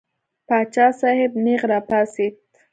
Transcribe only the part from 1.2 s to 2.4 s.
نېغ را پاڅېد.